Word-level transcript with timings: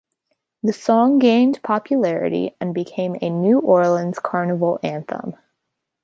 The 0.63 0.73
song 0.73 1.19
gained 1.19 1.61
popularity 1.61 2.55
and 2.59 2.73
became 2.73 3.17
a 3.21 3.29
New 3.29 3.59
Orleans 3.59 4.17
carnival 4.17 4.79
anthem. 4.81 5.35